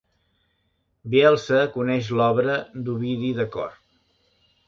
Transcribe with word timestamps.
Bielsa 1.15 1.59
coneix 1.75 2.09
l'obra 2.21 2.57
d'Ovidi 2.87 3.29
de 3.41 3.49
cor. 3.57 3.79